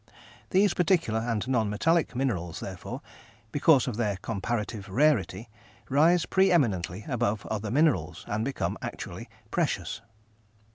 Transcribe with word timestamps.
These 0.49 0.73
particular 0.73 1.19
and 1.19 1.47
non 1.47 1.69
metallic 1.69 2.15
minerals, 2.15 2.59
therefore, 2.59 3.03
because 3.51 3.87
of 3.87 3.97
their 3.97 4.15
comparative 4.17 4.89
rarity, 4.89 5.47
rise 5.89 6.25
pre 6.25 6.51
eminently 6.51 7.05
above 7.07 7.45
other 7.51 7.69
minerals, 7.69 8.25
and 8.27 8.43
become 8.43 8.79
actually 8.81 9.29
"precious." 9.51 10.01